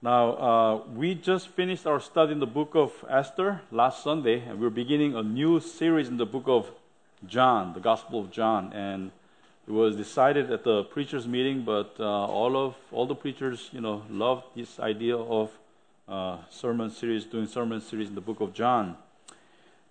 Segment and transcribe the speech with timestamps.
[0.00, 4.60] Now, uh, we just finished our study in the book of Esther last Sunday, and
[4.60, 6.70] we're beginning a new series in the book of
[7.26, 8.72] John, the Gospel of John.
[8.72, 9.10] And
[9.66, 13.80] it was decided at the preachers' meeting, but uh, all of all the preachers, you
[13.80, 15.50] know, loved this idea of
[16.06, 18.96] uh, sermon series, doing sermon series in the book of John.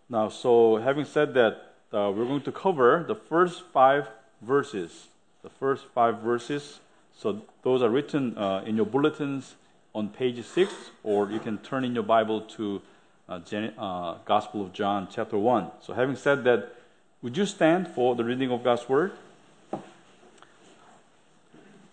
[0.08, 4.08] Now, so having said that, uh, we're going to cover the first five
[4.42, 5.08] verses.
[5.44, 6.80] The first five verses.
[7.14, 9.56] So those are written uh, in your bulletins
[9.98, 10.72] on page six,
[11.04, 12.80] or you can turn in your Bible to
[13.28, 15.72] uh, Gen- uh, Gospel of John, chapter one.
[15.82, 16.76] So having said that,
[17.24, 19.14] would you stand for the reading of God's word?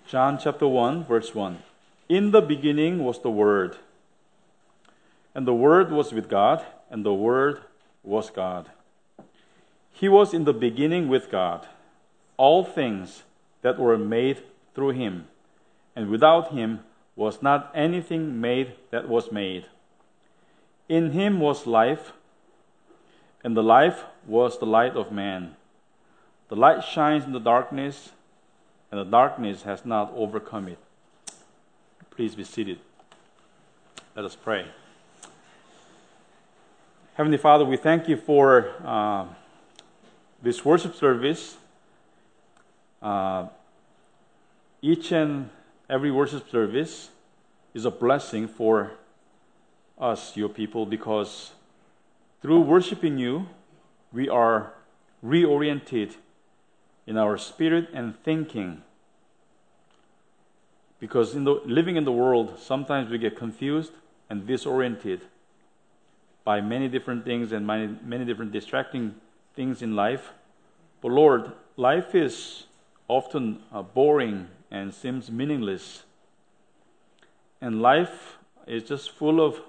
[0.06, 1.58] John chapter 1, verse 1.
[2.10, 3.78] In the beginning was the Word,
[5.34, 7.62] and the Word was with God, and the Word
[8.02, 8.70] was God.
[9.90, 11.66] He was in the beginning with God.
[12.36, 13.22] All things
[13.62, 14.42] that were made
[14.74, 15.26] through him,
[15.96, 16.80] and without him
[17.16, 19.66] was not anything made that was made.
[20.88, 22.12] In him was life,
[23.42, 25.56] and the life was the light of man.
[26.48, 28.10] The light shines in the darkness,
[28.90, 30.78] and the darkness has not overcome it.
[32.10, 32.78] Please be seated.
[34.14, 34.66] Let us pray.
[37.14, 39.26] Heavenly Father, we thank you for uh,
[40.42, 41.56] this worship service.
[43.00, 43.46] Uh,
[44.82, 45.50] each and
[45.88, 47.10] every worship service
[47.74, 48.92] is a blessing for
[49.98, 51.52] us, your people, because
[52.40, 53.46] through worshiping you,
[54.12, 54.72] we are
[55.24, 56.14] reoriented
[57.06, 58.82] in our spirit and thinking.
[61.00, 63.92] Because in the, living in the world, sometimes we get confused
[64.30, 65.22] and disoriented
[66.44, 69.14] by many different things and many, many different distracting
[69.54, 70.30] things in life.
[71.00, 72.64] But Lord, life is
[73.08, 76.02] often uh, boring and seems meaningless.
[77.60, 79.60] And life is just full of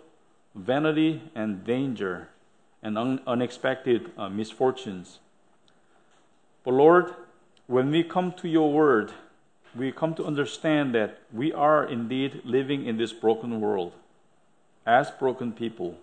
[0.56, 2.30] vanity and danger
[2.82, 5.20] and un- unexpected uh, misfortunes.
[6.64, 7.14] But Lord,
[7.68, 9.14] when we come to your word,
[9.76, 13.94] we come to understand that we are indeed living in this broken world
[14.88, 16.00] as broken people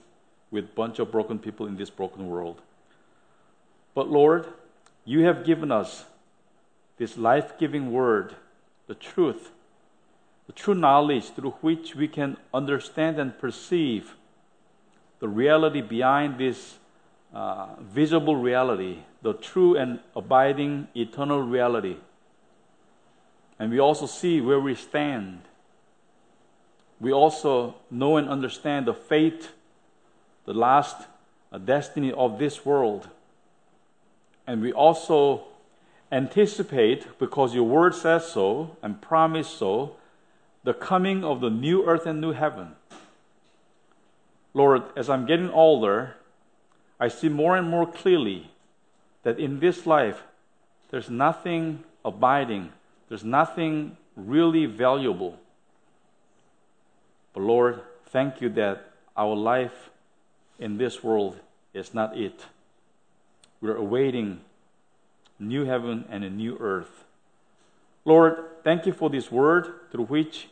[0.53, 2.61] with bunch of broken people in this broken world.
[3.95, 4.47] But Lord,
[5.05, 6.05] you have given us
[6.99, 8.37] this life giving word
[8.87, 9.51] the truth,
[10.47, 14.17] the true knowledge through which we can understand and perceive
[15.21, 16.79] the reality behind this
[17.33, 21.97] uh, visible reality, the true and abiding eternal reality.
[23.59, 25.43] And we also see where we stand.
[27.01, 29.51] We also know and understand the fate,
[30.45, 30.97] the last
[31.53, 33.09] uh, destiny of this world.
[34.47, 35.45] And we also
[36.13, 39.97] anticipate, because your word says so and promise so,
[40.63, 42.77] the coming of the new earth and new heaven.
[44.55, 46.17] Lord, as I'm getting older,
[47.01, 48.51] I see more and more clearly
[49.23, 50.23] that in this life,
[50.91, 52.71] there's nothing abiding,
[53.09, 55.39] there's nothing really valuable.
[57.33, 59.91] But Lord, thank you that our life
[60.59, 61.41] in this world
[61.73, 62.45] is not it.
[63.63, 64.41] We're awaiting
[65.43, 67.05] new heaven and a new earth.
[68.05, 70.49] Lord, thank you for this word through which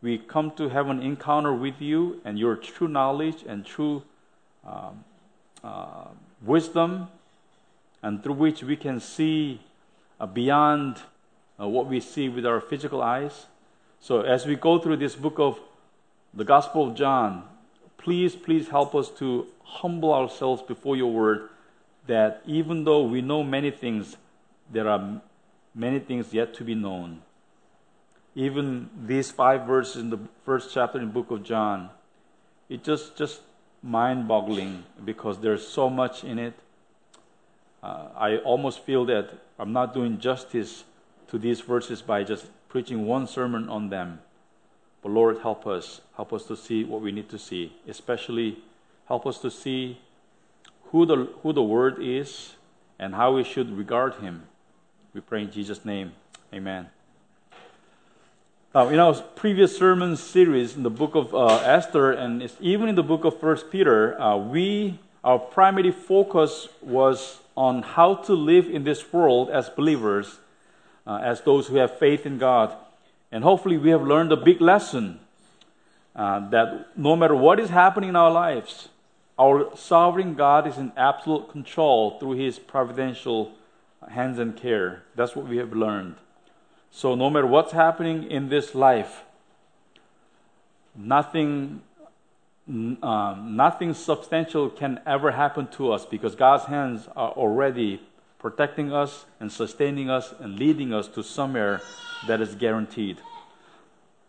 [0.00, 4.02] we come to have an encounter with you and your true knowledge and true
[4.64, 5.04] um,
[5.62, 6.08] uh,
[6.42, 7.08] wisdom,
[8.02, 9.60] and through which we can see
[10.20, 10.98] uh, beyond
[11.60, 13.46] uh, what we see with our physical eyes.
[14.00, 15.58] So, as we go through this book of
[16.32, 17.44] the Gospel of John,
[17.96, 21.48] please, please help us to humble ourselves before your word
[22.06, 24.16] that even though we know many things,
[24.70, 25.20] there are
[25.74, 27.22] many things yet to be known.
[28.34, 31.90] Even these five verses in the first chapter in the book of John,
[32.68, 33.40] it's just, just
[33.82, 36.54] mind boggling because there's so much in it.
[37.82, 40.84] Uh, I almost feel that I'm not doing justice
[41.28, 44.20] to these verses by just preaching one sermon on them.
[45.02, 46.00] But Lord, help us.
[46.16, 47.72] Help us to see what we need to see.
[47.86, 48.58] Especially,
[49.06, 50.00] help us to see
[50.90, 52.56] who the, who the Word is
[52.98, 54.47] and how we should regard Him.
[55.18, 56.12] We pray in Jesus' name.
[56.54, 56.86] Amen.
[58.72, 62.94] Now, in our previous sermon series in the book of uh, Esther and even in
[62.94, 68.70] the book of First Peter, uh, we our primary focus was on how to live
[68.70, 70.38] in this world as believers,
[71.04, 72.76] uh, as those who have faith in God,
[73.32, 75.18] and hopefully we have learned a big lesson
[76.14, 78.88] uh, that no matter what is happening in our lives,
[79.36, 83.57] our sovereign God is in absolute control through His providential
[84.10, 85.02] hands and care.
[85.14, 86.16] That's what we have learned.
[86.90, 89.24] So, no matter what's happening in this life,
[90.96, 91.82] nothing,
[92.68, 98.00] um, nothing substantial can ever happen to us because God's hands are already
[98.38, 101.82] protecting us and sustaining us and leading us to somewhere
[102.26, 103.18] that is guaranteed.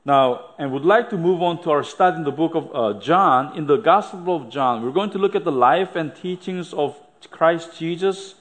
[0.06, 3.00] Now, and would like to move on to our study in the book of uh,
[3.00, 3.56] John.
[3.58, 6.98] In the Gospel of John, we're going to look at the life and teachings of
[7.30, 8.36] Christ Jesus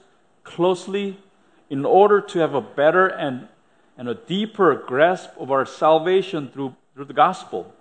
[0.44, 1.18] closely
[1.70, 3.48] in order to have a better and,
[3.96, 7.74] and a deeper grasp of our salvation through, through the gospel.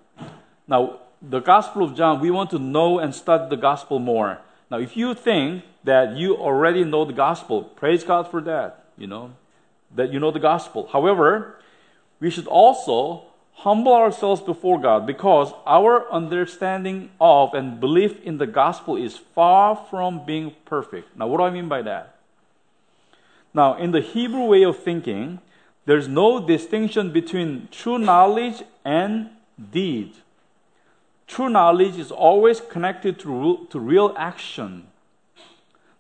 [0.68, 4.40] Now, the Gospel of John, we want to know and study the gospel more.
[4.70, 9.08] Now, if you think that you already know the gospel, praise God for that, you
[9.08, 9.32] know,
[9.96, 10.90] that you know the gospel.
[10.92, 11.60] However,
[12.20, 13.24] we should also
[13.54, 19.76] humble ourselves before God because our understanding of and belief in the gospel is far
[19.90, 21.18] from being perfect.
[21.18, 22.17] Now, what do I mean by that?
[23.58, 25.40] Now, in the Hebrew way of thinking,
[25.88, 29.32] there's no distinction between true knowledge and
[29.72, 30.14] deed.
[31.26, 34.86] True knowledge is always connected to, to real action.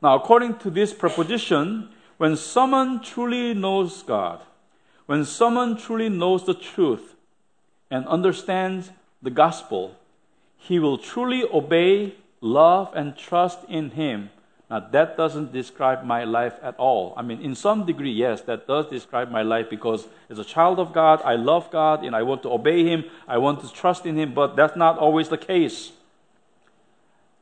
[0.03, 4.41] Now, according to this proposition, when someone truly knows God,
[5.07, 7.15] when someone truly knows the truth
[7.89, 8.91] and understands
[9.23, 9.95] the gospel,
[10.57, 14.29] he will truly obey, love, and trust in Him
[14.69, 17.13] now, that doesn't describe my life at all.
[17.15, 20.77] I mean, in some degree, yes, that does describe my life because as a child
[20.77, 24.05] of God, I love God and I want to obey Him, I want to trust
[24.05, 25.93] in Him, but that's not always the case.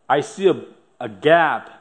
[0.08, 0.62] I see a,
[1.00, 1.72] a gap,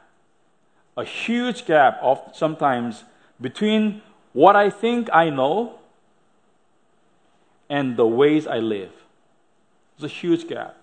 [0.97, 3.03] a huge gap of sometimes
[3.39, 4.01] between
[4.33, 5.75] what I think I know
[7.69, 8.91] and the ways I live.
[9.99, 10.75] There's a huge gap.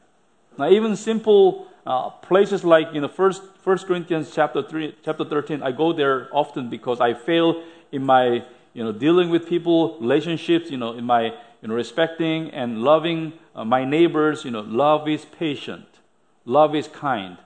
[0.57, 5.63] Now, even simple uh, places like you know first First Corinthians chapter three, chapter thirteen.
[5.63, 8.45] I go there often because I fail in my
[8.75, 10.71] you know dealing with people, relationships.
[10.71, 11.25] You know, in my
[11.61, 14.45] you know respecting and loving uh, my neighbors.
[14.45, 15.87] You know, love is patient,
[16.45, 17.39] love is kind.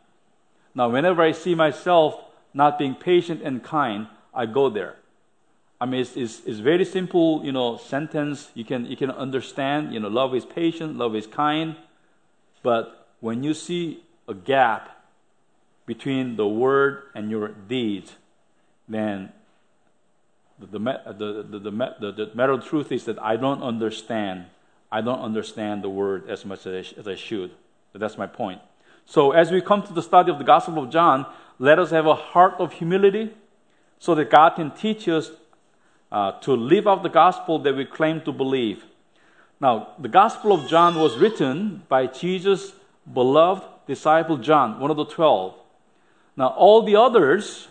[0.75, 2.23] Now, whenever I see myself
[2.53, 4.97] not being patient and kind, I go there.
[5.81, 8.51] I mean, it's, it's, it's very simple, you know, sentence.
[8.55, 11.77] You can, you can understand, you know, love is patient, love is kind.
[12.63, 14.97] But when you see a gap
[15.87, 18.17] between the word and your deeds,
[18.89, 19.33] then
[20.59, 24.47] the, the, the, the, matter of truth is that I don't understand.
[24.91, 27.51] I don't understand the word as much as I, as I should.
[27.93, 28.61] But that's my point.
[29.05, 31.27] So as we come to the study of the Gospel of John,
[31.59, 33.33] let us have a heart of humility
[33.99, 35.31] so that God can teach us
[36.11, 38.85] uh, to live out the gospel that we claim to believe.
[39.61, 42.73] Now, the Gospel of John was written by Jesus'
[43.13, 45.55] beloved disciple John, one of the twelve.
[46.37, 47.69] Now, all the others,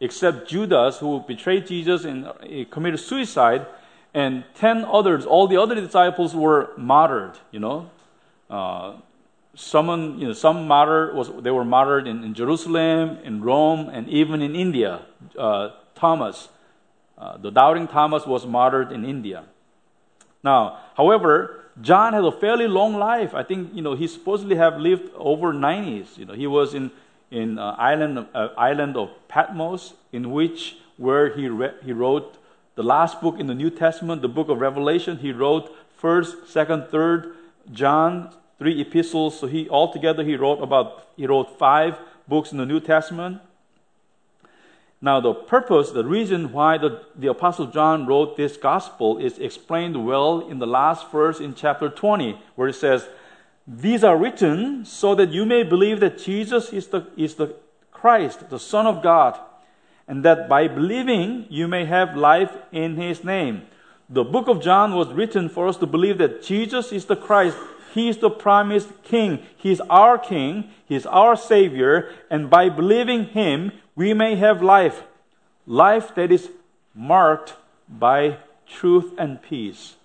[0.00, 2.34] except Judas, who betrayed Jesus and uh,
[2.70, 3.66] committed suicide,
[4.14, 7.90] and 10 others, all the other disciples were martyred, you know.
[8.50, 8.94] Uh,
[9.54, 14.08] someone, you know, some martyr was, they were martyred in, in Jerusalem, in Rome, and
[14.08, 15.02] even in India.
[15.36, 16.48] Uh, Thomas,
[17.18, 19.44] uh, the doubting Thomas was martyred in India.
[20.42, 23.34] Now, however, John had a fairly long life.
[23.34, 26.18] I think, you know, he supposedly have lived over 90s.
[26.18, 26.90] You know, he was in,
[27.30, 32.36] in uh, island, uh, island of Patmos, in which where he, re- he wrote
[32.74, 35.18] the last book in the New Testament, the book of Revelation.
[35.18, 37.34] He wrote first, second, third,
[37.72, 39.38] John, three epistles.
[39.38, 43.40] So he altogether he wrote about he wrote five books in the New Testament.
[45.00, 50.04] Now, the purpose, the reason why the, the Apostle John wrote this gospel is explained
[50.04, 53.08] well in the last verse in chapter 20, where it says,
[53.66, 57.54] These are written so that you may believe that Jesus is the, is the
[57.92, 59.38] Christ, the Son of God,
[60.08, 63.62] and that by believing you may have life in his name.
[64.08, 67.56] The book of John was written for us to believe that Jesus is the Christ.
[67.92, 69.40] He is the promised King.
[69.56, 70.70] He is our King.
[70.86, 72.10] He is our Savior.
[72.30, 75.02] And by believing Him, we may have life,
[75.66, 76.50] life that is
[76.94, 77.56] marked
[77.88, 79.96] by truth and peace.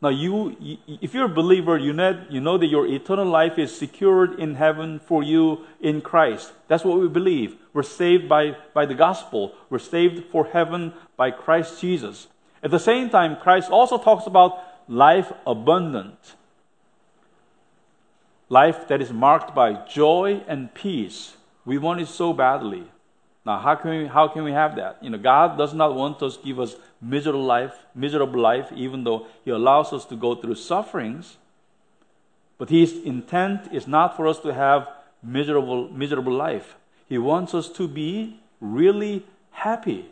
[0.00, 4.54] Now, you, if you're a believer, you know, that your eternal life is secured in
[4.54, 6.52] heaven for you in Christ.
[6.68, 7.56] That's what we believe.
[7.72, 9.54] We're saved by, by the gospel.
[9.70, 12.28] We're saved for heaven by Christ Jesus.
[12.62, 16.36] At the same time, Christ also talks about life abundant.
[18.48, 21.36] Life that is marked by joy and peace.
[21.64, 22.84] We want it so badly.
[23.44, 25.02] Now, how can we, how can we have that?
[25.02, 29.04] You know, God does not want us to give us miserable life, miserable life, even
[29.04, 31.38] though He allows us to go through sufferings.
[32.58, 34.88] But His intent is not for us to have
[35.22, 36.76] miserable, miserable life.
[37.08, 40.10] He wants us to be really happy.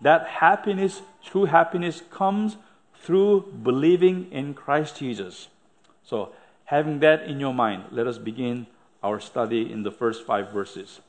[0.00, 2.56] That happiness, true happiness, comes
[3.00, 5.48] through believing in Christ Jesus.
[6.02, 6.32] So,
[6.64, 8.66] having that in your mind, let us begin
[9.02, 11.00] our study in the first five verses.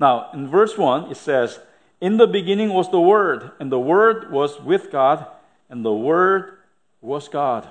[0.00, 1.58] Now, in verse 1, it says,
[2.00, 5.26] In the beginning was the Word, and the Word was with God,
[5.68, 6.58] and the Word
[7.00, 7.68] was God.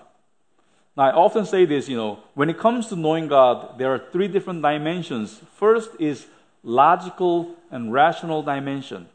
[0.95, 3.99] Now, I often say this, you know, when it comes to knowing God, there are
[4.11, 5.39] three different dimensions.
[5.55, 6.25] First is
[6.63, 9.07] logical and rational dimension.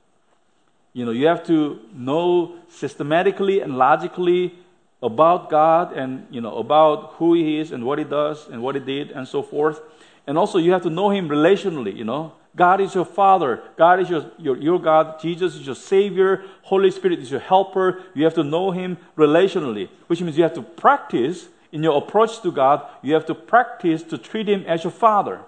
[0.93, 4.55] You know, you have to know systematically and logically
[5.03, 8.75] about God and, you know, about who He is and what He does and what
[8.75, 9.81] He did and so forth.
[10.27, 12.33] And also, you have to know Him relationally, you know.
[12.55, 13.63] God is your Father.
[13.77, 15.21] God is your, your, your God.
[15.21, 16.45] Jesus is your Savior.
[16.63, 18.03] Holy Spirit is your helper.
[18.15, 22.43] You have to know Him relationally, which means you have to practice in your approach
[22.43, 22.87] to God.
[23.01, 25.41] You have to practice to treat Him as your Father.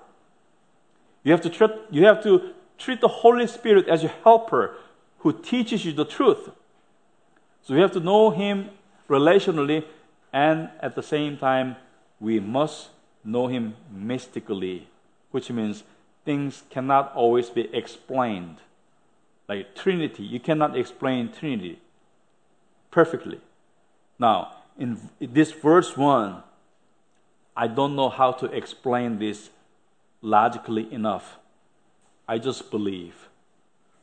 [1.22, 4.76] You have to treat, you have to treat the Holy Spirit as your helper
[5.18, 6.50] who teaches you the truth.
[7.62, 8.70] So you have to know Him
[9.08, 9.84] relationally,
[10.32, 11.76] and at the same time,
[12.20, 12.88] we must
[13.24, 14.88] know Him mystically,
[15.30, 15.82] which means
[16.24, 18.56] things cannot always be explained.
[19.48, 21.78] Like Trinity, you cannot explain Trinity
[22.90, 23.40] perfectly.
[24.18, 26.42] Now, in this verse 1,
[27.56, 29.50] I don't know how to explain this
[30.22, 31.36] logically enough.
[32.26, 33.28] I just believe.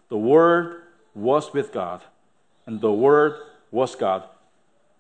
[0.10, 0.84] The Word
[1.16, 2.04] was with God,
[2.66, 3.34] and the Word
[3.72, 4.24] was God.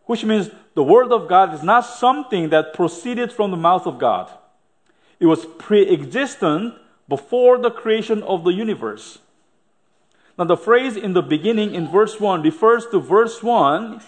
[0.06, 4.00] Which means the Word of God is not something that proceeded from the mouth of
[4.00, 4.32] God.
[5.20, 6.74] It was pre existent
[7.12, 9.20] before the creation of the universe.
[10.39, 14.01] Now, the phrase in the beginning in verse 1 refers to verse 1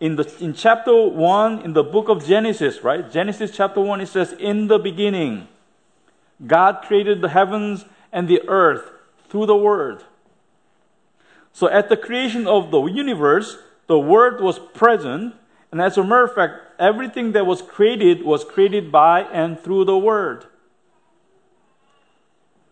[0.00, 3.08] in, the, in chapter 1 in the book of Genesis, right?
[3.12, 5.46] Genesis chapter 1, it says, In the beginning,
[6.44, 8.90] God created the heavens and the earth
[9.28, 10.02] through the Word.
[11.52, 15.36] So, at the creation of the universe, the Word was present,
[15.70, 19.84] and as a matter of fact, everything that was created was created by and through
[19.84, 20.46] the Word.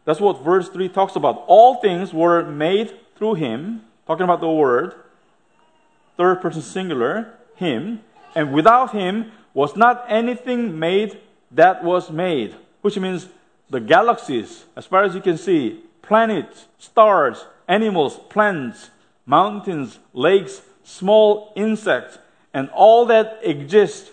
[0.06, 1.44] That's what verse 3 talks about.
[1.48, 4.94] All things were made through him, talking about the word,
[6.16, 8.00] third person singular, him,
[8.34, 11.18] and without him was not anything made
[11.50, 13.28] that was made, which means
[13.68, 18.90] the galaxies, as far as you can see, planets, stars, animals, plants,
[19.24, 22.18] mountains, lakes, small insects,
[22.54, 24.12] and all that exists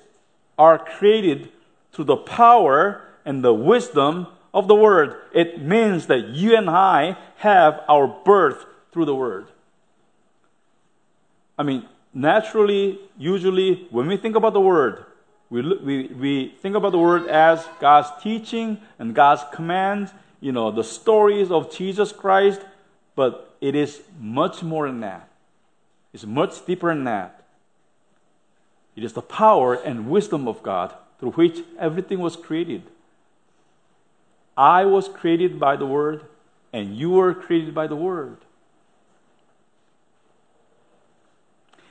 [0.57, 1.49] are created
[1.91, 7.17] through the power and the wisdom of the Word, it means that you and I
[7.37, 9.47] have our birth through the Word.
[11.57, 15.05] I mean, naturally, usually, when we think about the Word,
[15.49, 20.71] we, we, we think about the Word as God's teaching and God's commands, you know,
[20.71, 22.61] the stories of Jesus Christ,
[23.15, 25.29] but it is much more than that.
[26.11, 27.43] It's much deeper than that.
[28.95, 32.83] It is the power and wisdom of God through which everything was created.
[34.57, 36.25] I was created by the Word,
[36.71, 38.37] and you were created by the Word.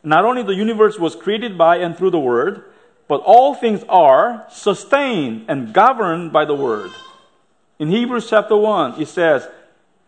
[0.05, 2.65] Not only the universe was created by and through the Word,
[3.09, 6.91] but all things are sustained and governed by the Word.
[7.79, 9.49] In Hebrews chapter 1, it says,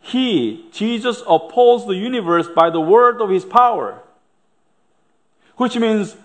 [0.00, 4.00] He, Jesus, upholds the universe by the word of His power.
[5.56, 6.16] Which means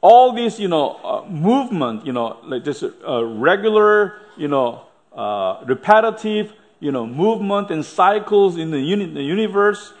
[0.00, 5.62] all this, you know, uh, movement, you know, like this uh, regular, you know, uh,
[5.66, 9.92] repetitive, you know, movement and cycles in the, uni- the universe.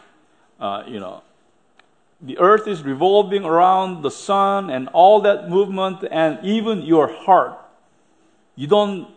[0.58, 1.22] Uh, you know,
[2.20, 7.58] the earth is revolving around the sun and all that movement, and even your heart.
[8.56, 9.08] You don't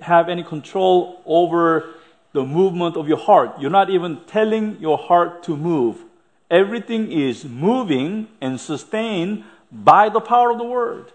[0.00, 1.94] have any control over
[2.32, 3.58] the movement of your heart.
[3.58, 6.04] You're not even telling your heart to move.
[6.50, 11.12] Everything is moving and sustained by the power of the word.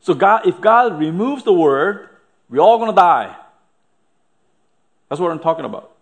[0.00, 2.08] So God, if God removes the word,
[2.48, 3.36] we're all going to die.
[5.08, 5.92] That's what I'm talking about.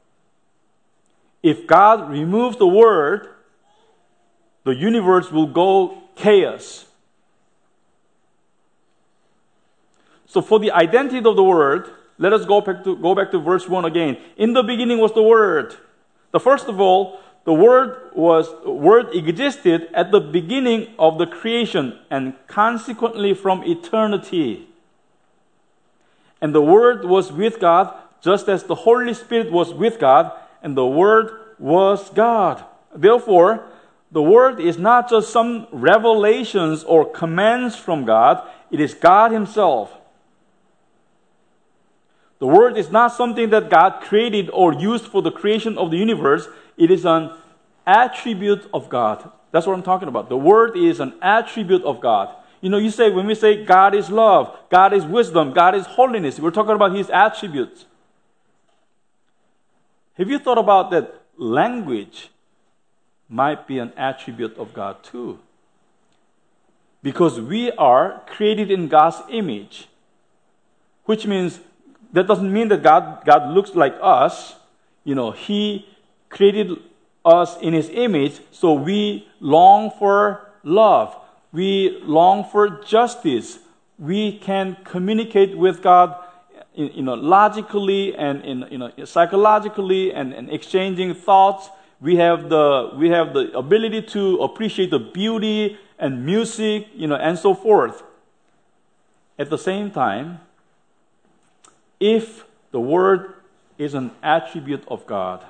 [1.42, 3.28] If God removes the word,
[4.64, 6.86] the universe will go chaos.
[10.26, 13.38] So, for the identity of the word, let us go back to, go back to
[13.38, 14.16] verse 1 again.
[14.36, 15.76] In the beginning was the word.
[16.32, 21.98] The first of all, the word was word existed at the beginning of the creation
[22.10, 24.66] and consequently from eternity.
[26.44, 30.30] And the Word was with God, just as the Holy Spirit was with God,
[30.62, 32.62] and the Word was God.
[32.94, 33.64] Therefore,
[34.12, 39.90] the Word is not just some revelations or commands from God, it is God Himself.
[42.40, 45.96] The Word is not something that God created or used for the creation of the
[45.96, 46.46] universe,
[46.76, 47.30] it is an
[47.86, 49.30] attribute of God.
[49.50, 50.28] That's what I'm talking about.
[50.28, 52.36] The Word is an attribute of God.
[52.64, 55.84] You know, you say, when we say God is love, God is wisdom, God is
[55.84, 57.84] holiness, we're talking about His attributes.
[60.14, 62.30] Have you thought about that language
[63.28, 65.40] might be an attribute of God too?
[67.02, 69.86] Because we are created in God's image,
[71.04, 71.60] which means
[72.14, 74.54] that doesn't mean that God, God looks like us.
[75.04, 75.86] You know, He
[76.30, 76.78] created
[77.26, 81.14] us in His image, so we long for love.
[81.54, 83.60] We long for justice.
[83.96, 86.16] We can communicate with God
[86.74, 91.70] you know, logically and you know, psychologically and, and exchanging thoughts.
[92.00, 97.14] We have, the, we have the ability to appreciate the beauty and music, you know,
[97.14, 98.02] and so forth.
[99.38, 100.40] At the same time,
[102.00, 103.34] if the Word
[103.78, 105.44] is an attribute of God,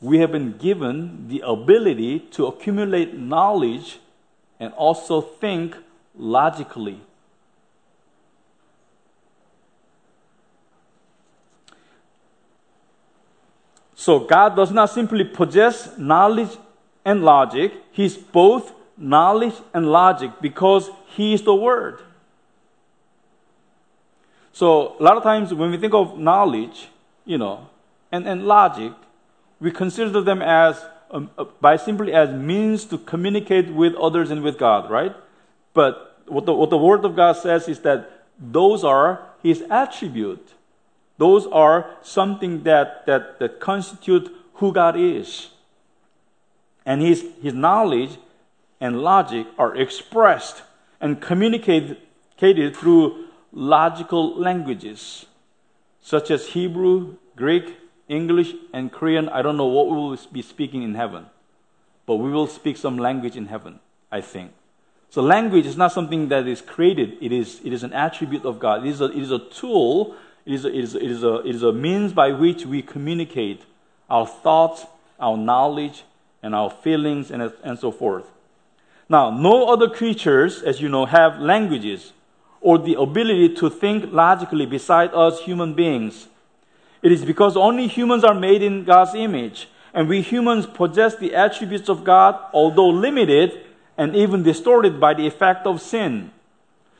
[0.00, 3.98] we have been given the ability to accumulate knowledge
[4.58, 5.76] and also think
[6.14, 7.00] logically.
[13.94, 16.56] So God does not simply possess knowledge
[17.04, 22.00] and logic, He's both knowledge and logic because He is the Word.
[24.52, 26.88] So a lot of times when we think of knowledge,
[27.24, 27.68] you know,
[28.10, 28.92] and, and logic,
[29.60, 34.42] we consider them as um, uh, by simply as means to communicate with others and
[34.42, 35.14] with God, right?
[35.72, 40.54] But what the, what the Word of God says is that those are His attribute.
[41.18, 45.48] Those are something that, that, that constitute who God is.
[46.84, 48.18] And his, his knowledge
[48.80, 50.62] and logic are expressed
[51.00, 51.96] and communicated
[52.76, 55.26] through logical languages,
[56.00, 57.76] such as Hebrew, Greek,
[58.08, 59.28] English, and Korean.
[59.28, 61.26] I don't know what we will be speaking in heaven,
[62.06, 64.52] but we will speak some language in heaven, I think.
[65.10, 68.58] So, language is not something that is created, it is, it is an attribute of
[68.58, 68.84] God.
[68.84, 71.24] It is a, it is a tool it is, a, it, is a, it, is
[71.24, 73.62] a, it is a means by which we communicate
[74.08, 74.86] our thoughts,
[75.18, 76.04] our knowledge,
[76.40, 78.26] and our feelings, and, and so forth.
[79.08, 82.12] Now, no other creatures, as you know, have languages
[82.60, 86.28] or the ability to think logically beside us human beings.
[87.06, 91.36] It is because only humans are made in God's image, and we humans possess the
[91.36, 93.64] attributes of God, although limited
[93.96, 96.32] and even distorted by the effect of sin.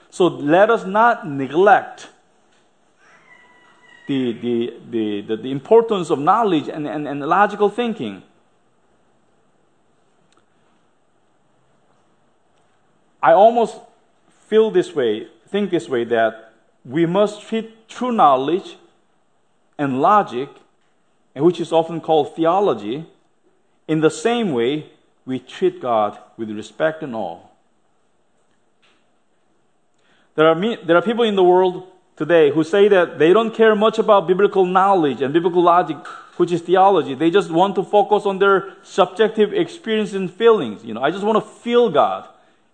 [0.09, 2.09] So let us not neglect
[4.07, 8.23] the, the, the, the, the importance of knowledge and, and, and logical thinking.
[13.21, 13.81] I almost
[14.47, 16.53] feel this way, think this way, that
[16.85, 18.77] we must treat true knowledge
[19.79, 20.49] and logic,
[21.35, 23.07] which is often called theology,
[23.89, 24.87] in the same way
[25.25, 27.41] we treat God with respect and awe.
[30.35, 31.87] There are, there are people in the world
[32.17, 35.97] today who say that they don't care much about biblical knowledge and biblical logic,
[36.37, 37.15] which is theology.
[37.15, 40.85] They just want to focus on their subjective experience and feelings.
[40.85, 42.29] You know, I just want to feel God.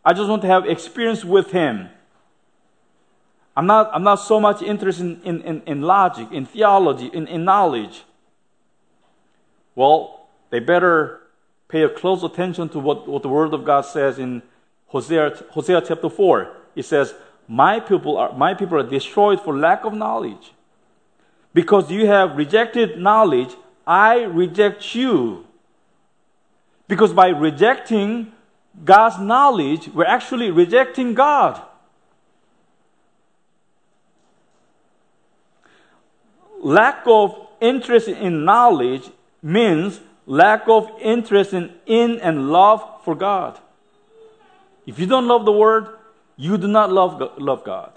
[0.05, 1.89] I just want to have experience with Him.
[3.57, 7.45] I'm not, I'm not so much interested in, in, in logic, in theology, in, in
[7.45, 8.05] knowledge.
[9.75, 11.21] Well, they better
[11.69, 14.43] pay a close attention to what, what the Word of God says in
[14.87, 16.55] Hosea, Hosea chapter 4.
[16.77, 17.15] It says,
[17.49, 20.53] my people are, my people are destroyed for lack of knowledge.
[21.53, 23.55] Because you have rejected knowledge,
[23.87, 25.47] I reject you.
[26.89, 28.33] Because by rejecting
[28.85, 31.61] God's knowledge, we're actually rejecting God.
[36.63, 39.11] Lack of interest in knowledge
[39.43, 43.59] means lack of interest in, in and love for God.
[44.87, 45.89] If you don't love the Word,
[46.37, 47.93] you do not love, love God.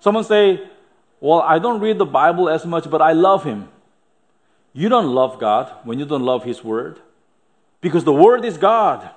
[0.00, 0.66] Someone say,
[1.20, 3.68] Well, I don't read the Bible as much, but I love Him.
[4.72, 7.00] You don't love God when you don't love His Word
[7.82, 9.10] because the Word is God.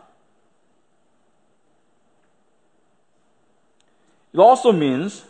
[4.33, 5.23] It also means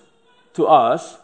[0.54, 1.18] to us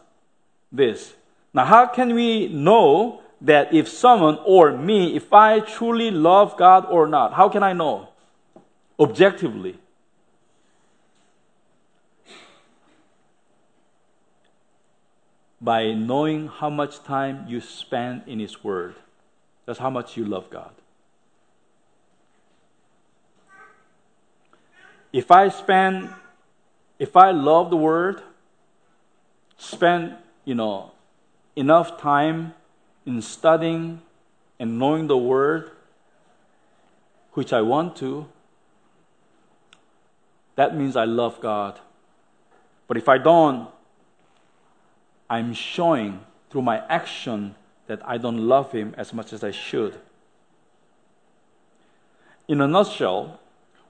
[0.71, 1.13] this.
[1.53, 6.86] Now, how can we know that if someone or me, if I truly love God
[6.89, 7.34] or not?
[7.34, 8.10] How can I know?
[8.99, 9.79] Objectively.
[15.62, 18.95] by knowing how much time you spend in His Word.
[19.65, 20.71] That's how much you love God.
[25.12, 26.10] If I spend,
[26.97, 28.21] if I love the Word,
[29.58, 30.15] spend,
[30.49, 30.91] you know,
[31.55, 32.55] enough time
[33.05, 34.01] in studying
[34.59, 35.69] and knowing the Word,
[37.33, 38.25] which I want to,
[40.55, 41.79] that means I love God.
[42.88, 43.69] But if I don't,
[45.29, 47.53] I'm showing through my action
[47.85, 49.99] that I don't love Him as much as I should.
[52.47, 53.39] In a nutshell,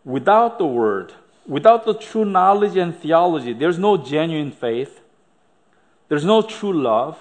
[0.04, 1.14] without the Word,
[1.48, 4.99] without the true knowledge and theology, there's no genuine faith,
[6.10, 7.18] there's no true love,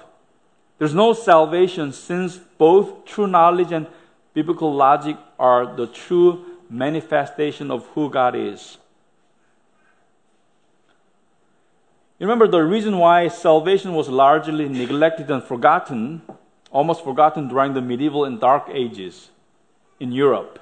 [0.79, 3.87] there's no salvation since both true knowledge and
[4.35, 8.79] biblical logic are the true manifestation of who God is.
[12.19, 16.23] You remember the reason why salvation was largely neglected and forgotten,
[16.73, 19.31] almost forgotten during the medieval and dark ages
[20.01, 20.59] in Europe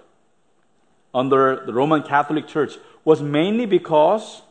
[1.14, 4.42] under the Roman Catholic Church was mainly because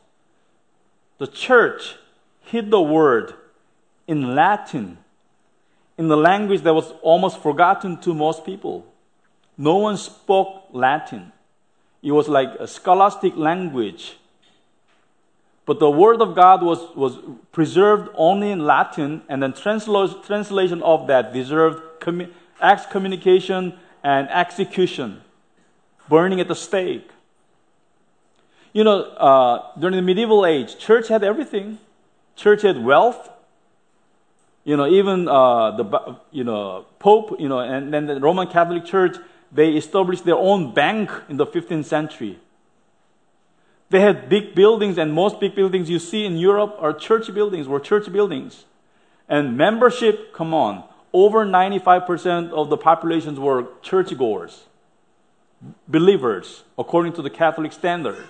[1.19, 1.95] the church
[2.41, 3.35] hid the word
[4.08, 4.98] in Latin,
[5.98, 8.86] in the language that was almost forgotten to most people.
[9.58, 11.32] No one spoke Latin.
[12.04, 14.18] It was like a scholastic language
[15.65, 17.18] but the word of God was, was
[17.52, 25.22] preserved only in Latin, and then translo- translation of that deserved commu- excommunication and execution,
[26.08, 27.10] burning at the stake.
[28.74, 31.80] You know, uh, during the medieval age, church had everything.
[32.36, 33.30] Church had wealth.
[34.65, 37.39] You know, even uh, the you know Pope.
[37.39, 39.15] You know, and then the Roman Catholic Church
[39.56, 42.39] they established their own bank in the 15th century.
[43.89, 47.67] They had big buildings, and most big buildings you see in Europe are church buildings,
[47.67, 48.65] were church buildings.
[49.30, 54.63] And membership, come on, over 95% of the populations were churchgoers,
[55.88, 58.28] believers, according to the Catholic standard.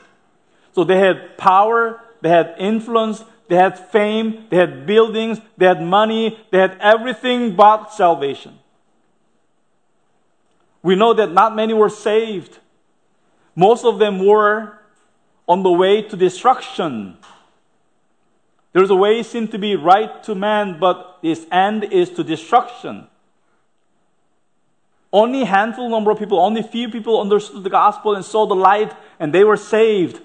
[0.74, 5.82] So they had power, they had influence, they had fame, they had buildings, they had
[5.82, 8.60] money, they had everything but salvation.
[10.82, 12.60] We know that not many were saved.
[13.56, 14.78] Most of them were
[15.48, 17.18] on the way to destruction.
[18.74, 23.08] There's a way seemed to be right to man, but its end is to destruction.
[25.14, 28.94] Only handful number of people, only few people understood the gospel and saw the light,
[29.18, 30.22] and they were saved.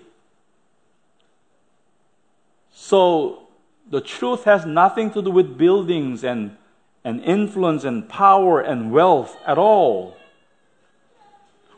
[2.91, 3.47] So
[3.89, 6.57] the truth has nothing to do with buildings and,
[7.05, 10.17] and influence and power and wealth at all.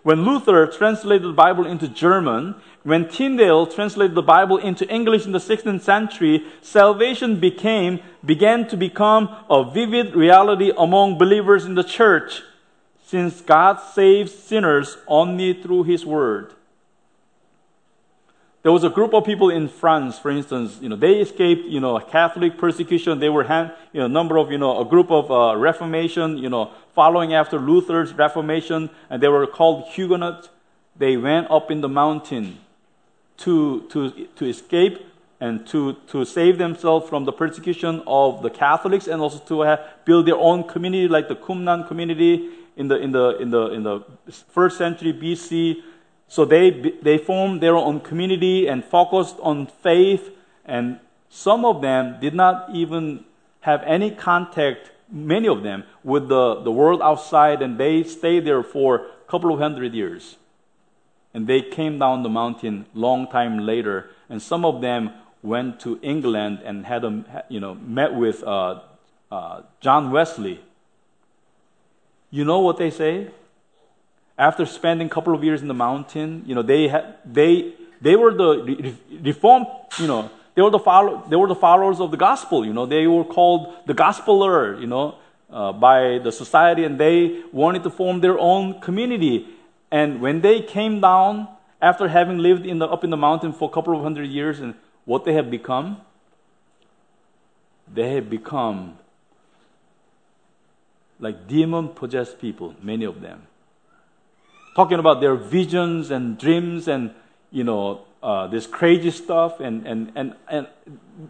[0.05, 5.33] When Luther translated the Bible into German, when Tyndale translated the Bible into English in
[5.33, 11.85] the 16th century, salvation became, began to become a vivid reality among believers in the
[11.85, 12.41] church,
[13.05, 16.55] since God saves sinners only through His Word.
[18.63, 21.81] There was a group of people in France, for instance, you know, they escaped, you
[21.81, 23.19] know, Catholic persecution.
[23.19, 26.39] They were, hand, you know, a number of, you know, a group of uh, Reformation,
[26.39, 30.49] you know, following after Luther's Reformation, and they were called Huguenots.
[30.97, 32.61] They went up in the mountain
[33.39, 35.07] to, to, to escape
[35.41, 39.81] and to, to save themselves from the persecution of the Catholics and also to have,
[40.05, 43.83] build their own community like the Qumran community in the, in the, in the, in
[43.83, 44.05] the
[44.51, 45.83] first century BC.
[46.33, 50.31] So they, they formed their own community and focused on faith
[50.65, 53.25] and some of them did not even
[53.61, 58.63] have any contact, many of them, with the, the world outside and they stayed there
[58.63, 60.37] for a couple of hundred years.
[61.35, 65.11] And they came down the mountain long time later, and some of them
[65.43, 68.81] went to England and had a, you know, met with uh,
[69.31, 70.63] uh, John Wesley.
[72.31, 73.33] You know what they say?
[74.39, 78.17] After spending a couple of years in the mountain, you know, they had, they, they
[78.17, 79.67] were the reformed,
[79.99, 82.87] you know, they were the follow, they were the followers of the gospel, you know,
[82.87, 85.17] they were called the gospeler, you know,
[85.51, 89.47] uh, by the society, and they wanted to form their own community.
[89.91, 91.49] And when they came down,
[91.81, 94.61] after having lived in the, up in the mountain for a couple of hundred years,
[94.61, 96.01] and what they have become,
[97.93, 98.99] they have become
[101.19, 103.47] like demon possessed people, many of them.
[104.75, 107.11] Talking about their visions and dreams and,
[107.51, 110.67] you know, uh, this crazy stuff, and, and, and, and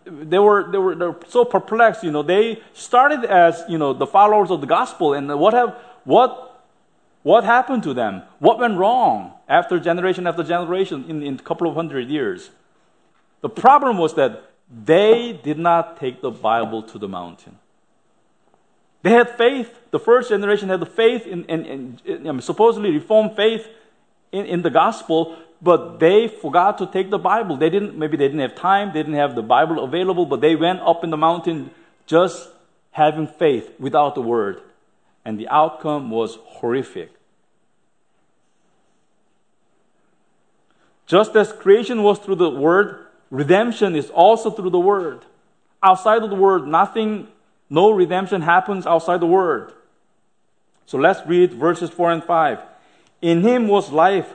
[0.04, 2.04] they, were, they, were, they were so perplexed.
[2.04, 5.74] You know, they started as, you know, the followers of the gospel, and what have,
[6.04, 6.52] what
[7.22, 8.22] what happened to them?
[8.40, 12.50] What went wrong after generation after generation in, in a couple of hundred years?
[13.42, 17.58] The problem was that they did not take the Bible to the mountain.
[19.02, 19.70] They had faith.
[19.90, 23.66] The first generation had the faith in, in, in, in supposedly reformed faith
[24.30, 27.56] in, in the gospel, but they forgot to take the Bible.
[27.56, 30.56] They didn't, maybe they didn't have time, they didn't have the Bible available, but they
[30.56, 31.70] went up in the mountain
[32.06, 32.48] just
[32.92, 34.62] having faith without the word
[35.24, 37.12] and the outcome was horrific.
[41.06, 45.24] Just as creation was through the Word, redemption is also through the Word.
[45.82, 47.28] Outside of the Word, nothing,
[47.72, 49.72] no redemption happens outside the Word.
[50.84, 52.58] So let's read verses 4 and 5.
[53.22, 54.28] In him was life,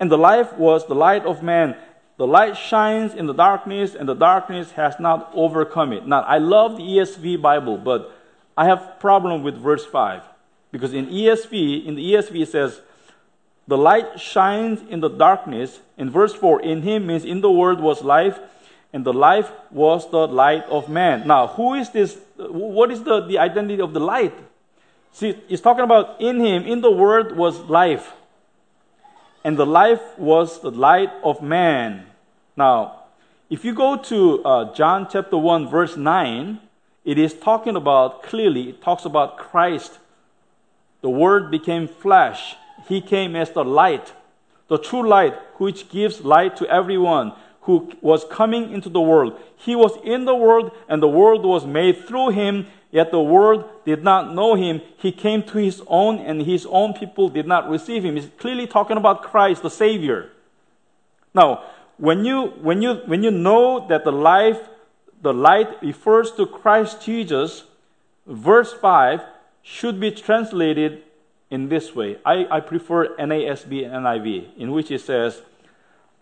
[0.00, 1.76] and the life was the light of man.
[2.16, 6.04] The light shines in the darkness, and the darkness has not overcome it.
[6.04, 8.12] Now, I love the ESV Bible, but
[8.56, 10.22] I have problem with verse 5.
[10.72, 12.80] Because in ESV, in the ESV it says,
[13.68, 15.78] the light shines in the darkness.
[15.96, 18.40] In verse 4, in him means in the word was life,
[18.92, 21.26] and the life was the light of man.
[21.26, 22.18] Now, who is this?
[22.36, 24.34] What is the, the identity of the light?
[25.12, 28.12] See, he's talking about in him, in the word was life.
[29.44, 32.06] And the life was the light of man.
[32.56, 33.04] Now,
[33.48, 36.60] if you go to uh, John chapter 1, verse 9,
[37.04, 39.98] it is talking about clearly, it talks about Christ.
[41.00, 42.56] The word became flesh
[42.88, 44.12] he came as the light,
[44.68, 49.38] the true light, which gives light to everyone who was coming into the world.
[49.56, 53.64] He was in the world, and the world was made through him, yet the world
[53.84, 54.80] did not know him.
[54.96, 58.16] He came to his own, and his own people did not receive him.
[58.16, 60.30] He's clearly talking about Christ, the Savior.
[61.34, 61.64] Now,
[61.98, 64.58] when you, when you, when you know that the life,
[65.20, 67.64] the light refers to Christ Jesus,
[68.26, 69.20] verse 5
[69.62, 71.02] should be translated
[71.50, 72.16] in this way.
[72.24, 75.42] I, I prefer NASB and NIV, in which it says,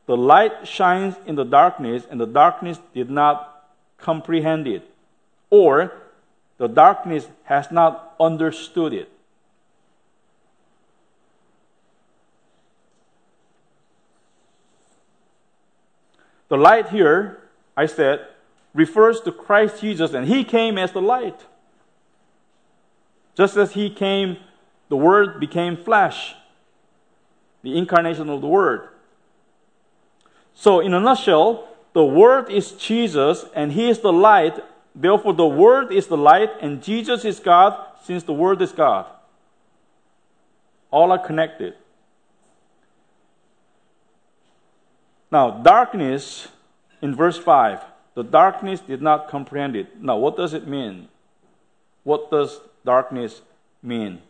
[0.08, 3.68] The light shines in the darkness, and the darkness did not
[3.98, 4.90] comprehend it.
[5.50, 5.92] Or,
[6.56, 9.12] the darkness has not understood it.
[16.48, 17.42] The light here,
[17.76, 18.28] I said,
[18.72, 21.44] refers to Christ Jesus, and He came as the light.
[23.34, 24.38] Just as He came
[24.88, 26.34] the Word became flesh,
[27.62, 28.88] the incarnation of the Word.
[30.60, 34.58] So, in a nutshell, the Word is Jesus and He is the light.
[34.92, 39.06] Therefore, the Word is the light and Jesus is God since the Word is God.
[40.90, 41.74] All are connected.
[45.30, 46.48] Now, darkness
[47.00, 47.84] in verse 5,
[48.16, 50.02] the darkness did not comprehend it.
[50.02, 51.06] Now, what does it mean?
[52.02, 53.42] What does darkness
[53.80, 54.22] mean?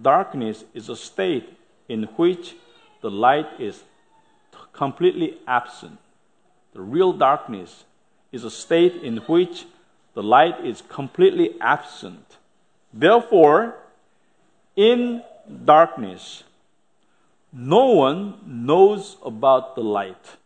[0.00, 2.54] Darkness is a state in which
[3.00, 3.82] the light is
[4.76, 5.98] completely absent.
[6.72, 7.84] The real darkness
[8.32, 9.64] is a state in which
[10.14, 12.36] the light is completely absent.
[12.92, 13.76] Therefore,
[14.76, 15.22] in
[15.64, 16.42] darkness,
[17.52, 20.36] no one knows about the light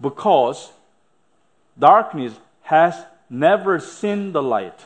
[0.00, 0.72] because
[1.78, 2.94] darkness has
[3.28, 4.78] never seen the light.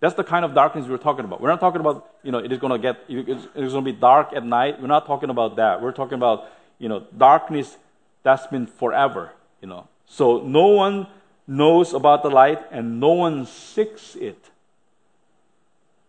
[0.00, 1.40] That's the kind of darkness we're talking about.
[1.40, 3.92] We're not talking about, you know, it is going to get, it's, going to be
[3.92, 4.80] dark at night.
[4.80, 5.80] We're not talking about that.
[5.80, 6.50] We're talking about,
[6.82, 7.76] you know, darkness
[8.24, 9.86] that's been forever, you know.
[10.04, 11.06] So no one
[11.46, 14.50] knows about the light and no one seeks it.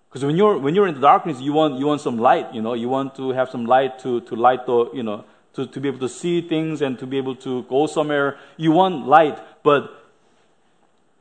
[0.10, 2.62] Because when you're, when you're in the darkness, you want, you want some light, you
[2.62, 5.80] know, you want to have some light to, to light the, you know, to, to
[5.80, 8.40] be able to see things and to be able to go somewhere.
[8.58, 10.10] You want light, but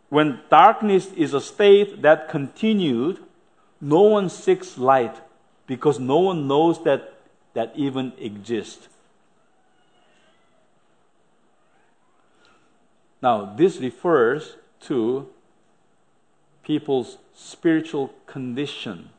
[0.09, 3.19] when darkness is a state that continued,
[3.83, 5.17] no one seeks light
[5.67, 7.11] because no one knows that
[7.55, 8.89] that even exists.
[13.23, 15.29] Now, this refers to
[16.65, 19.11] people's spiritual condition,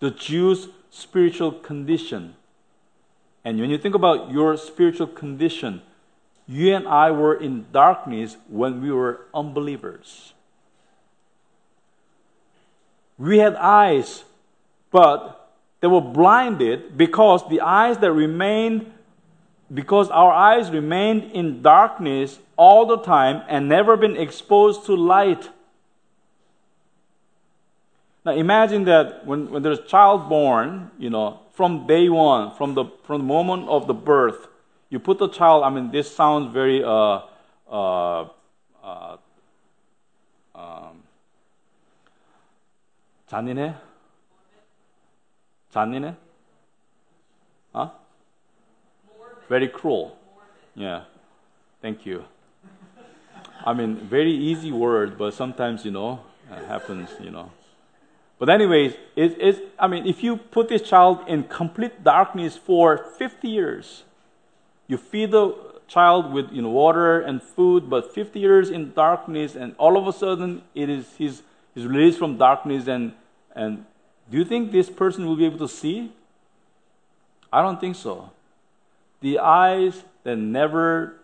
[0.00, 2.34] the Jews' spiritual condition.
[3.44, 5.82] And when you think about your spiritual condition,
[6.48, 10.32] you and I were in darkness when we were unbelievers.
[13.18, 14.24] We had eyes,
[14.90, 18.92] but they were blinded because the eyes that remained,
[19.73, 25.49] because our eyes remained in darkness all the time and never been exposed to light.
[28.25, 32.75] Now imagine that when, when there's a child born, you know, from day one, from
[32.75, 34.47] the, from the moment of the birth,
[34.89, 37.21] you put the child, I mean, this sounds very, uh,
[37.71, 38.27] uh,
[38.83, 39.17] uh,
[40.53, 41.03] um,
[43.31, 43.75] 잔인해?
[45.73, 46.15] 잔인해?
[47.73, 47.89] Huh?
[49.48, 50.18] Very cruel.
[50.74, 51.04] Yeah.
[51.80, 52.24] Thank you.
[53.64, 57.50] I mean, very easy word, but sometimes, you know, it happens, you know.
[58.38, 62.98] But anyways, it, it's, I mean, if you put this child in complete darkness for
[63.18, 64.04] 50 years,
[64.86, 65.54] you feed the
[65.88, 70.06] child with you know, water and food, but 50 years in darkness, and all of
[70.06, 71.42] a sudden it is he's,
[71.74, 72.86] he's released from darkness.
[72.86, 73.12] And,
[73.54, 73.86] and
[74.30, 76.12] do you think this person will be able to see?
[77.52, 78.30] I don't think so.
[79.20, 81.16] The eyes that never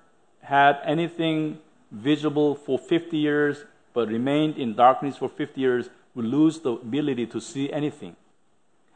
[0.42, 1.58] had anything
[1.90, 7.26] visible for 50 years but remained in darkness for 50 years will lose the ability
[7.26, 8.16] to see anything.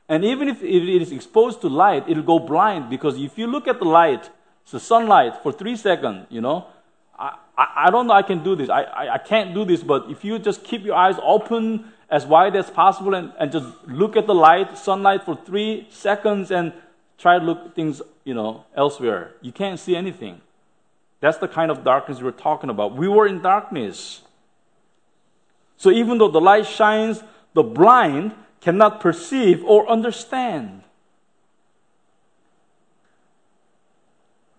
[0.09, 3.67] And even if it is exposed to light, it'll go blind because if you look
[3.67, 4.31] at the light,
[4.71, 6.67] the sunlight for three seconds, you know,
[7.19, 8.69] I, I, I don't know I can do this.
[8.69, 12.27] I, I, I, can't do this, but if you just keep your eyes open as
[12.27, 16.73] wide as possible and, and just look at the light, sunlight for three seconds and
[17.19, 20.41] try to look things, you know, elsewhere, you can't see anything.
[21.21, 22.97] That's the kind of darkness we're talking about.
[22.97, 24.23] We were in darkness.
[25.77, 27.23] So even though the light shines,
[27.55, 30.83] the blind cannot perceive or understand.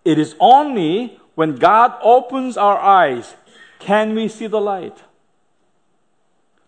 [0.04, 3.34] It is only when God opens our eyes
[3.78, 4.96] can we see the light.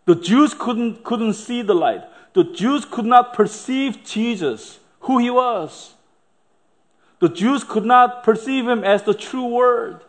[0.05, 2.03] The Jews couldn't, couldn't see the light.
[2.35, 5.95] The Jews could not perceive Jesus, who he was.
[7.21, 10.01] The Jews could not perceive him as the true word.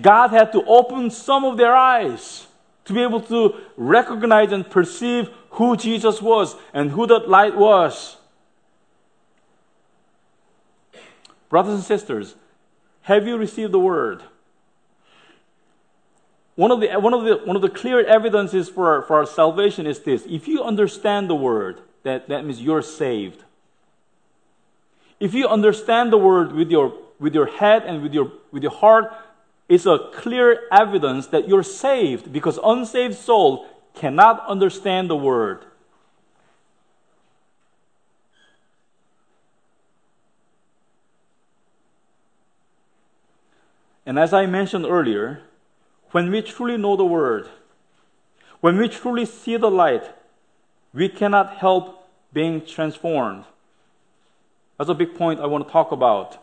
[0.00, 2.46] God had to open some of their eyes
[2.86, 8.16] to be able to recognize and perceive who Jesus was and who that light was.
[11.48, 12.34] Brothers and sisters,
[13.02, 14.22] have you received the word?
[16.56, 19.26] One of the, one of the, one of the clear evidences for our, for our
[19.26, 20.24] salvation is this.
[20.26, 23.42] If you understand the word, that, that means you're saved.
[25.18, 28.72] If you understand the word with your, with your head and with your, with your
[28.72, 29.12] heart,
[29.68, 35.64] it's a clear evidence that you're saved because unsaved soul cannot understand the word.
[44.06, 45.42] And as I mentioned earlier,
[46.14, 47.48] when we truly know the word,
[48.60, 50.12] when we truly see the light,
[50.92, 53.42] we cannot help being transformed.
[54.78, 56.40] That's a big point I want to talk about.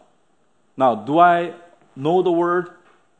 [0.76, 1.54] Now, do I
[1.96, 2.72] know the word?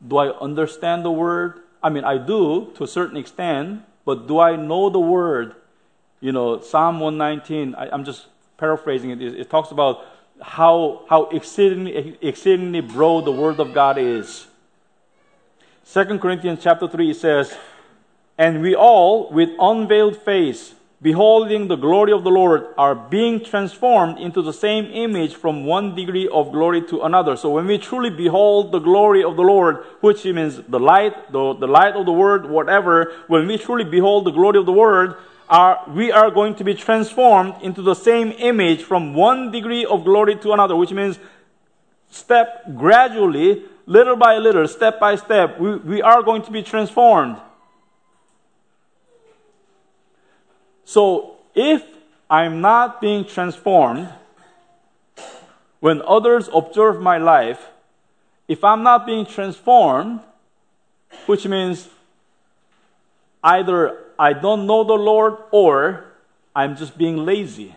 [0.06, 1.60] Do I understand the word?
[1.82, 5.54] I mean, I do to a certain extent, but do I know the word?
[6.20, 8.26] You know, Psalm 119, I, am just
[8.58, 10.04] paraphrasing it, it, it talks about
[10.42, 14.48] how, how exceedingly, exceedingly broad the word of God is.
[15.90, 17.56] 2 Corinthians chapter 3 says,
[18.38, 24.18] And we all, with unveiled face, beholding the glory of the Lord, are being transformed
[24.18, 27.36] into the same image from one degree of glory to another.
[27.36, 31.54] So when we truly behold the glory of the Lord, which means the light, the,
[31.54, 35.16] the light of the word, whatever, when we truly behold the glory of the word,
[35.48, 40.04] are, we are going to be transformed into the same image from one degree of
[40.04, 41.18] glory to another, which means
[42.08, 47.36] step gradually, little by little, step by step, we, we are going to be transformed.
[50.84, 51.82] So if
[52.30, 54.08] I'm not being transformed,
[55.80, 57.60] when others observe my life,
[58.48, 60.20] if I'm not being transformed,
[61.26, 61.88] which means
[63.44, 66.04] either I don't know the Lord or
[66.54, 67.74] I'm just being lazy.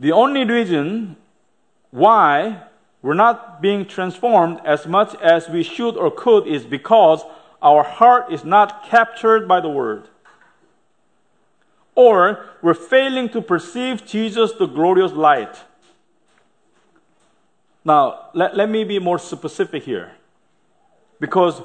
[0.00, 1.16] The only reason
[1.90, 2.62] why
[3.02, 7.22] we're not being transformed as much as we should or could is because
[7.62, 10.08] our heart is not captured by the word.
[11.94, 15.54] Or we're failing to perceive Jesus, the glorious light.
[17.84, 20.12] Now, let, let me be more specific here.
[21.20, 21.60] Because,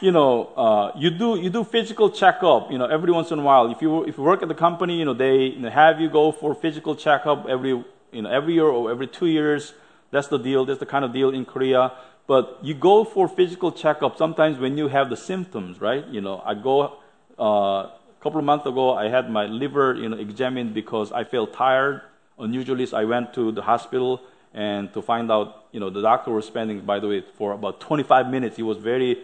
[0.00, 3.42] you know, uh, you, do, you do physical checkup, you know, every once in a
[3.42, 3.70] while.
[3.70, 6.10] If you, if you work at the company, you know, they you know, have you
[6.10, 9.74] go for physical checkup every, you know, every year or every two years.
[10.10, 10.64] That's the deal.
[10.64, 11.92] That's the kind of deal in Korea.
[12.26, 16.04] But you go for physical checkup sometimes when you have the symptoms, right?
[16.08, 16.98] You know, I go
[17.38, 18.94] uh, a couple of months ago.
[18.94, 22.02] I had my liver, you know, examined because I felt tired.
[22.40, 24.20] Unusually, so I went to the hospital
[24.56, 27.78] and to find out, you know, the doctor was spending, by the way, for about
[27.78, 28.56] 25 minutes.
[28.56, 29.22] He was very,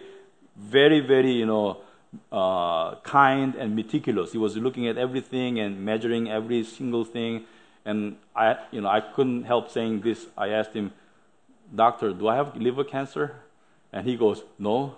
[0.55, 1.79] very, very, you know,
[2.31, 4.31] uh, kind and meticulous.
[4.31, 7.45] He was looking at everything and measuring every single thing.
[7.83, 10.27] And I, you know, I couldn't help saying this.
[10.37, 10.93] I asked him,
[11.73, 13.35] Doctor, do I have liver cancer?
[13.91, 14.97] And he goes, No.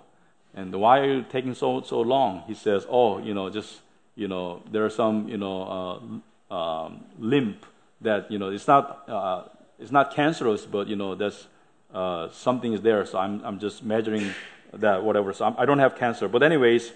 [0.54, 2.42] And why are you taking so so long?
[2.46, 3.80] He says, Oh, you know, just
[4.14, 6.20] you know, there are some you know
[6.50, 7.64] uh, um, limp
[8.02, 9.44] that you know it's not uh,
[9.78, 11.46] it's not cancerous, but you know there's
[11.92, 13.04] uh, something is there.
[13.06, 14.32] So I'm I'm just measuring
[14.72, 15.32] that whatever.
[15.32, 16.92] So I'm, I do not have cancer, but anyways.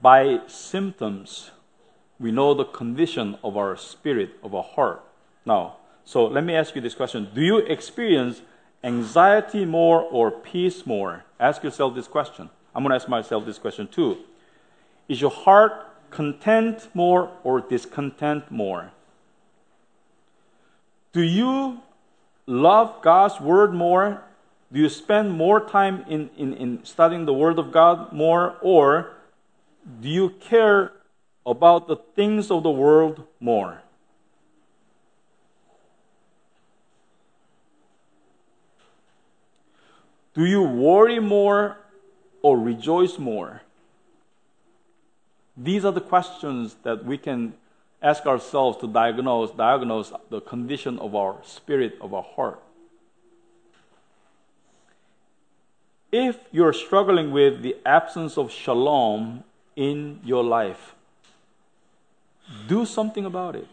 [0.00, 1.50] by symptoms
[2.20, 5.04] we know the condition of our spirit, of our heart.
[5.46, 8.42] Now, so let me ask you this question Do you experience
[8.82, 11.24] anxiety more or peace more?
[11.38, 12.50] Ask yourself this question.
[12.74, 14.18] I'm going to ask myself this question too.
[15.08, 18.92] Is your heart content more or discontent more?
[21.12, 21.80] Do you
[22.46, 24.22] love God's word more?
[24.72, 28.56] Do you spend more time in, in, in studying the word of God more?
[28.60, 29.14] Or
[30.00, 30.92] do you care
[31.46, 33.82] about the things of the world more?
[40.34, 41.78] Do you worry more
[42.42, 43.62] or rejoice more?
[45.56, 47.54] These are the questions that we can
[48.02, 52.62] ask ourselves to diagnose, diagnose the condition of our spirit, of our heart.
[56.10, 59.44] If you're struggling with the absence of shalom
[59.76, 60.94] in your life,
[62.66, 63.68] do something about it.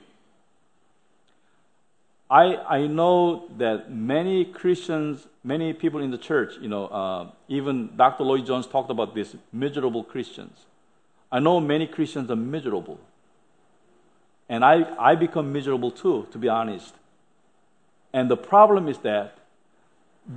[2.30, 7.96] I, I know that many Christians, many people in the church, you know, uh, even
[7.96, 8.24] Dr.
[8.24, 10.66] Lloyd Jones talked about this miserable Christians.
[11.32, 13.00] I know many Christians are miserable.
[14.48, 16.94] And I, I become miserable too, to be honest.
[18.14, 19.38] And the problem is that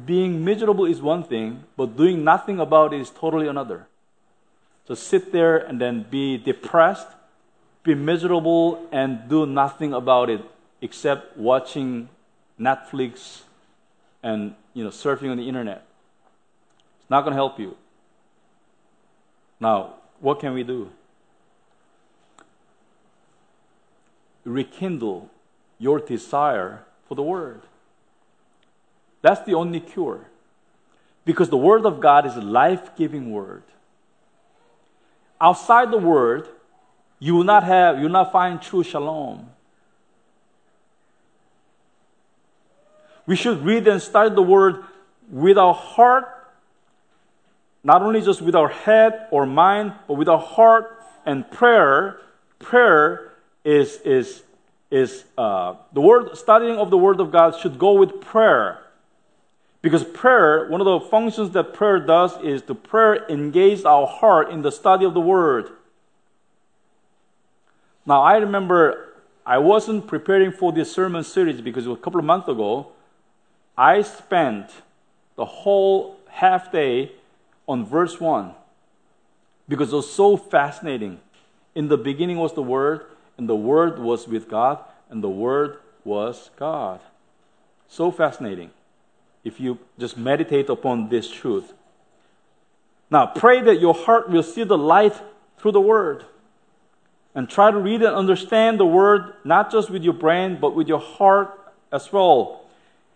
[0.05, 3.87] being miserable is one thing, but doing nothing about it is totally another.
[4.87, 7.09] So sit there and then be depressed,
[7.83, 10.43] be miserable, and do nothing about it
[10.81, 12.09] except watching
[12.59, 13.43] Netflix
[14.23, 15.85] and you know surfing on the internet.
[17.01, 17.77] It's not going to help you.
[19.61, 20.91] Now, what can we do?
[24.49, 25.29] Rekindle
[25.79, 27.63] your desire for the Word.
[29.23, 30.27] That's the only cure.
[31.25, 33.63] Because the Word of God is a life giving Word.
[35.41, 36.49] Outside the Word,
[37.19, 39.51] you will not have, you will not find true shalom.
[43.27, 44.83] We should read and study the Word
[45.31, 46.27] with our heart,
[47.85, 52.19] not only just with our head or mind, but with our heart and prayer.
[52.59, 53.28] Prayer
[53.65, 54.43] is, is,
[54.91, 58.81] is uh, the word studying of the Word of God should go with prayer.
[59.81, 64.51] Because prayer, one of the functions that prayer does is to prayer engage our heart
[64.51, 65.71] in the study of the Word.
[68.05, 69.15] Now, I remember
[69.47, 72.89] I wasn't preparing for this sermon series because a couple of months ago,
[73.77, 74.71] I spent
[75.37, 77.13] the whole half day
[77.69, 78.53] on verse 1
[79.69, 81.21] because it was so fascinating.
[81.75, 83.07] In the beginning was the Word,
[83.39, 87.01] and the Word was with God, and the Word was God.
[87.89, 88.71] So fascinating
[89.45, 91.73] if you just meditate upon this truth.
[93.11, 95.15] Now, pray that your heart will see the light
[95.57, 96.27] through the Word.
[97.35, 100.89] And try to read and understand the Word, not just with your brain, but with
[100.89, 102.65] your heart as well.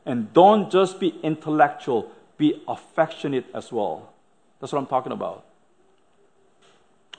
[0.07, 4.12] And don't just be intellectual, be affectionate as well.
[4.61, 5.45] That's what I'm talking about.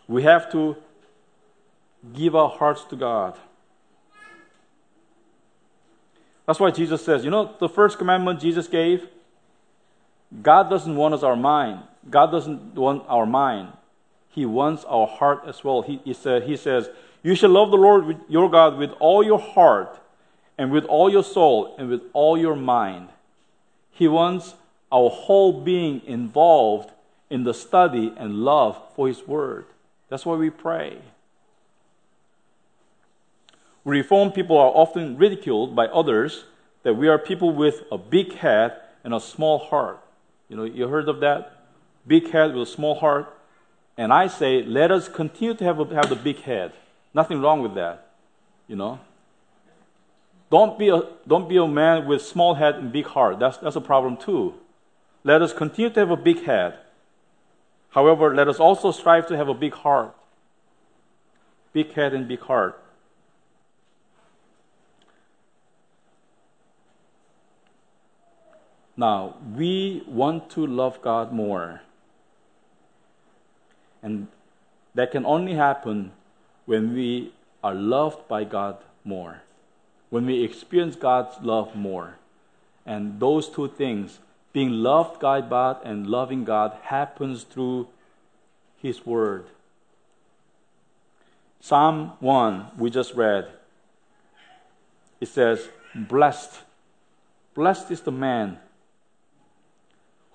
[0.08, 0.78] We have to
[2.12, 3.38] give our hearts to God.
[6.45, 9.08] That's why Jesus says, you know, the first commandment Jesus gave,
[10.41, 11.84] God doesn't want us our mind.
[12.10, 13.70] God doesn't want our mind.
[14.30, 15.84] He wants our heart as well.
[15.84, 16.89] He, he, said, he says,
[17.22, 19.99] You shall love the Lord your God with all your heart,
[20.58, 23.10] and with all your soul, and with all your mind.
[23.91, 24.56] He wants
[24.91, 26.91] our whole being involved
[27.30, 29.66] in the study and love for His Word.
[30.10, 30.97] That's why we pray.
[33.86, 36.45] Reformed people are often ridiculed by others
[36.84, 38.73] that we are people with a big head
[39.03, 39.99] and a small heart.
[40.47, 41.65] You know, you heard of that?
[42.07, 43.38] Big head with a small heart.
[43.97, 46.73] And I say, let us continue to have, a, have the big head.
[47.13, 48.11] Nothing wrong with that.
[48.67, 48.99] You know?
[50.49, 53.39] Don't be, a, don't be a man with small head and big heart.
[53.39, 54.53] That's, that's a problem too.
[55.23, 56.77] Let us continue to have a big head.
[57.89, 60.15] However, let us also strive to have a big heart.
[61.71, 62.82] Big head and big heart.
[68.95, 71.81] Now, we want to love God more.
[74.03, 74.27] And
[74.93, 76.11] that can only happen
[76.65, 77.33] when we
[77.63, 79.41] are loved by God more,
[80.09, 82.17] when we experience God's love more.
[82.85, 84.19] And those two things,
[84.51, 87.87] being loved by God and loving God, happens through
[88.77, 89.45] His Word.
[91.61, 93.47] Psalm 1, we just read,
[95.21, 96.59] it says, Blessed,
[97.55, 98.59] blessed is the man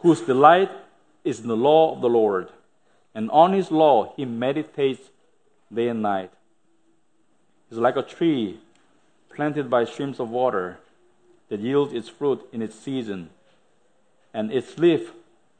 [0.01, 0.71] whose delight
[1.25, 2.49] is in the law of the Lord,
[3.15, 5.11] and on his law he meditates
[5.73, 6.31] day and night.
[7.69, 8.61] He's like a tree
[9.35, 10.79] planted by streams of water
[11.49, 13.31] that yields its fruit in its season,
[14.33, 15.13] and its leaf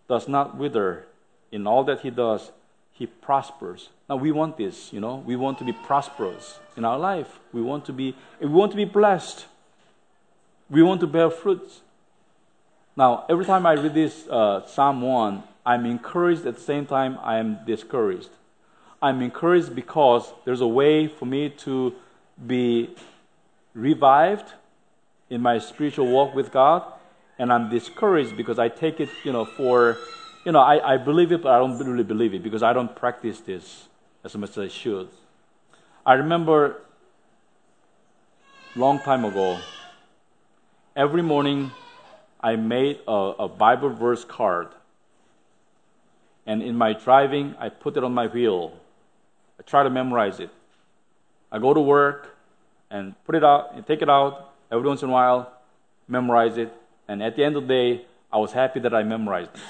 [0.09, 1.07] does not wither,
[1.53, 2.51] in all that he does,
[2.93, 3.91] he prospers.
[4.09, 5.23] Now we want this, you know.
[5.25, 7.39] We want to be prosperous in our life.
[7.53, 9.47] We want to be we want to be blessed.
[10.69, 11.81] We want to bear fruits.
[12.99, 17.17] Now, every time I read this uh, Psalm 1, I'm encouraged at the same time
[17.23, 18.31] I am discouraged.
[19.01, 21.95] I'm encouraged because there's a way for me to
[22.45, 22.91] be
[23.73, 24.53] revived
[25.31, 26.83] in my spiritual walk with God,
[27.39, 29.97] and I'm discouraged because I take it, you know, for,
[30.45, 32.97] you know, I, I believe it, but I don't really believe it because I don't
[32.97, 33.87] practice this
[34.25, 35.09] as much as I should.
[36.05, 36.83] I remember
[38.75, 39.57] long time ago,
[40.97, 41.71] every morning
[42.41, 44.69] I made a, a Bible verse card.
[46.47, 48.73] And in my driving, I put it on my wheel.
[49.59, 50.51] I try to memorize it.
[51.51, 52.37] I go to work
[52.91, 55.53] and put it out and take it out every once in a while,
[56.07, 56.73] memorize it.
[57.07, 59.61] And at the end of the day, I was happy that I memorized it.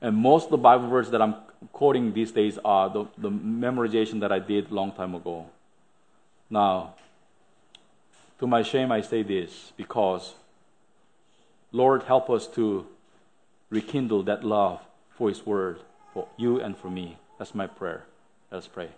[0.00, 1.36] And most of the Bible verses that I'm
[1.72, 5.46] quoting these days are the, the memorization that I did long time ago.
[6.50, 6.94] Now,
[8.38, 10.34] to my shame, I say this because
[11.76, 12.86] Lord, help us to
[13.68, 15.80] rekindle that love for His Word,
[16.14, 17.18] for you and for me.
[17.38, 18.06] That's my prayer.
[18.50, 18.88] Let us pray.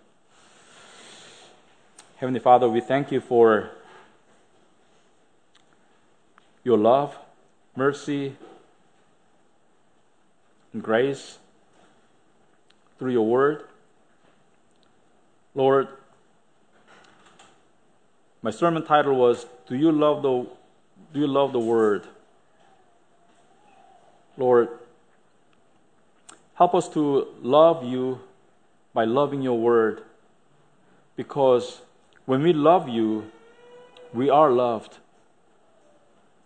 [2.15, 3.71] Heavenly Father, we thank you for
[6.63, 7.17] your love,
[7.75, 8.37] mercy,
[10.71, 11.37] and grace
[12.97, 13.63] through your word.
[15.53, 15.89] Lord,
[18.41, 20.47] my sermon title was Do you love the
[21.13, 22.07] do you love the word?
[24.39, 24.69] Lord,
[26.53, 28.21] help us to love you
[28.93, 30.01] by loving your word.
[31.17, 31.81] Because
[32.25, 33.29] when we love you,
[34.13, 34.97] we are loved.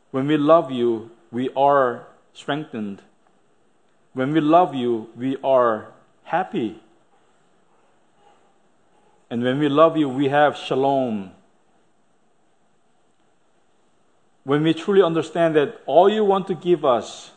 [0.10, 3.04] When we love you, we are strengthened.
[4.14, 5.92] When we love you, we are
[6.24, 6.82] happy.
[9.30, 11.32] And when we love you, we have shalom.
[14.44, 17.33] When we truly understand that all you want to give us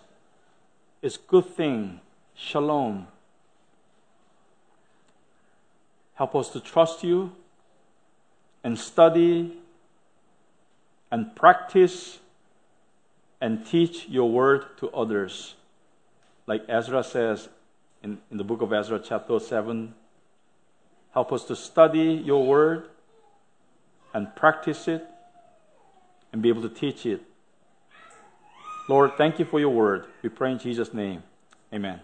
[1.07, 2.01] is good thing,
[2.35, 3.07] shalom.
[6.15, 7.31] Help us to trust you
[8.65, 9.57] and study
[11.13, 12.19] and practice
[13.41, 15.55] and teach your word to others.
[16.49, 17.49] Like Ezra says
[18.03, 19.95] in, in the book of Ezra, chapter 7.
[21.15, 22.89] Help us to study your word
[24.13, 25.07] and practice it
[26.33, 27.23] and be able to teach it
[28.89, 30.07] Lord, thank you for your word.
[30.23, 31.23] We pray in Jesus' name.
[31.73, 32.01] Amen.